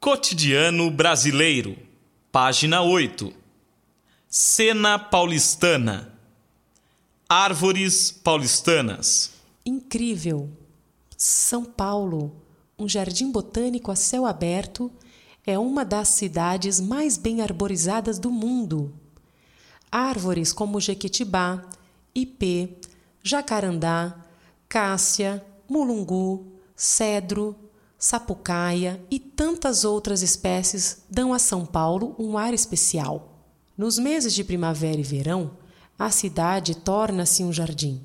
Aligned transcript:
Cotidiano 0.00 0.90
Brasileiro, 0.90 1.76
página 2.32 2.80
8. 2.80 3.34
Cena 4.26 4.98
Paulistana. 4.98 6.18
Árvores 7.28 8.10
paulistanas. 8.10 9.32
Incrível! 9.64 10.48
São 11.18 11.66
Paulo, 11.66 12.34
um 12.78 12.88
jardim 12.88 13.30
botânico 13.30 13.90
a 13.90 13.94
céu 13.94 14.24
aberto, 14.24 14.90
é 15.46 15.58
uma 15.58 15.84
das 15.84 16.08
cidades 16.08 16.80
mais 16.80 17.18
bem 17.18 17.42
arborizadas 17.42 18.18
do 18.18 18.30
mundo. 18.30 18.94
Árvores 19.92 20.50
como 20.50 20.80
jequitibá, 20.80 21.62
ipê, 22.14 22.70
jacarandá, 23.22 24.16
cássia, 24.66 25.44
mulungu, 25.68 26.46
cedro, 26.74 27.54
sapucaia 28.00 28.98
e 29.10 29.20
tantas 29.20 29.84
outras 29.84 30.22
espécies 30.22 31.02
dão 31.10 31.34
a 31.34 31.38
São 31.38 31.66
Paulo 31.66 32.16
um 32.18 32.38
ar 32.38 32.54
especial. 32.54 33.44
Nos 33.76 33.98
meses 33.98 34.32
de 34.32 34.42
primavera 34.42 34.98
e 34.98 35.02
verão, 35.02 35.50
a 35.98 36.10
cidade 36.10 36.74
torna-se 36.74 37.44
um 37.44 37.52
jardim. 37.52 38.02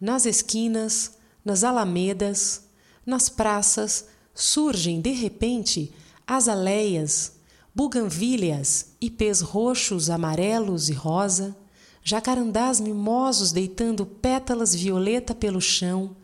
Nas 0.00 0.24
esquinas, 0.24 1.16
nas 1.44 1.64
alamedas, 1.64 2.68
nas 3.04 3.28
praças 3.28 4.06
surgem 4.32 5.00
de 5.00 5.10
repente 5.10 5.92
azaleias, 6.24 7.32
buganvílias, 7.74 8.92
ipês 9.00 9.40
roxos, 9.40 10.10
amarelos 10.10 10.88
e 10.88 10.92
rosa, 10.92 11.56
jacarandás 12.04 12.78
mimosos 12.78 13.50
deitando 13.50 14.06
pétalas 14.06 14.72
violeta 14.72 15.34
pelo 15.34 15.60
chão, 15.60 16.14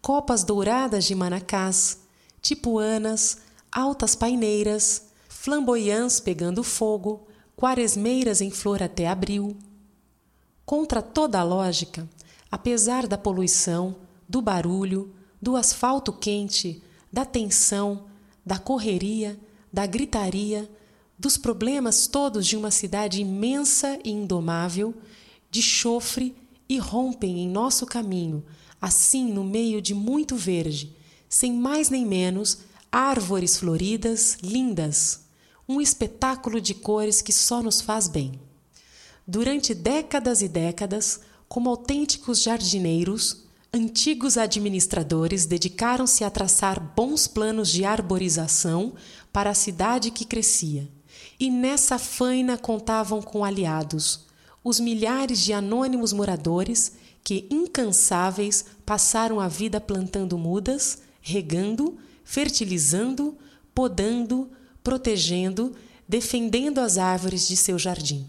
copas 0.00 0.44
douradas 0.44 1.04
de 1.04 1.14
manacás, 1.16 2.05
tipuanas, 2.46 3.38
altas 3.72 4.14
paineiras, 4.14 5.08
flamboyãs 5.28 6.20
pegando 6.20 6.62
fogo, 6.62 7.26
quaresmeiras 7.56 8.40
em 8.40 8.52
flor 8.52 8.82
até 8.82 9.08
abril. 9.08 9.56
Contra 10.64 11.02
toda 11.02 11.40
a 11.40 11.42
lógica, 11.42 12.08
apesar 12.50 13.08
da 13.08 13.18
poluição, 13.18 13.96
do 14.28 14.40
barulho, 14.40 15.12
do 15.42 15.56
asfalto 15.56 16.12
quente, 16.12 16.80
da 17.12 17.24
tensão, 17.24 18.04
da 18.44 18.58
correria, 18.58 19.38
da 19.72 19.84
gritaria, 19.84 20.70
dos 21.18 21.36
problemas 21.36 22.06
todos 22.06 22.46
de 22.46 22.56
uma 22.56 22.70
cidade 22.70 23.20
imensa 23.20 23.98
e 24.04 24.10
indomável, 24.10 24.94
de 25.50 25.62
chofre 25.62 26.36
irrompem 26.68 27.40
em 27.40 27.48
nosso 27.48 27.86
caminho, 27.86 28.44
assim 28.80 29.32
no 29.32 29.42
meio 29.42 29.82
de 29.82 29.94
muito 29.94 30.36
verde, 30.36 30.94
sem 31.36 31.52
mais 31.52 31.90
nem 31.90 32.06
menos, 32.06 32.60
árvores 32.90 33.58
floridas, 33.58 34.38
lindas, 34.42 35.26
um 35.68 35.82
espetáculo 35.82 36.62
de 36.62 36.72
cores 36.72 37.20
que 37.20 37.30
só 37.30 37.62
nos 37.62 37.82
faz 37.82 38.08
bem. 38.08 38.40
Durante 39.26 39.74
décadas 39.74 40.40
e 40.40 40.48
décadas, 40.48 41.20
como 41.46 41.68
autênticos 41.68 42.42
jardineiros, 42.42 43.44
antigos 43.70 44.38
administradores 44.38 45.44
dedicaram-se 45.44 46.24
a 46.24 46.30
traçar 46.30 46.80
bons 46.96 47.26
planos 47.26 47.68
de 47.68 47.84
arborização 47.84 48.94
para 49.30 49.50
a 49.50 49.54
cidade 49.54 50.10
que 50.10 50.24
crescia. 50.24 50.88
E 51.38 51.50
nessa 51.50 51.98
faina 51.98 52.56
contavam 52.56 53.20
com 53.20 53.44
aliados, 53.44 54.20
os 54.64 54.80
milhares 54.80 55.40
de 55.40 55.52
anônimos 55.52 56.14
moradores 56.14 56.92
que, 57.22 57.46
incansáveis, 57.50 58.64
passaram 58.86 59.38
a 59.38 59.48
vida 59.48 59.78
plantando 59.78 60.38
mudas, 60.38 61.04
regando, 61.28 61.98
fertilizando, 62.22 63.36
podando, 63.74 64.48
protegendo, 64.82 65.74
defendendo 66.08 66.78
as 66.78 66.98
árvores 66.98 67.48
de 67.48 67.56
seu 67.56 67.76
jardim. 67.76 68.24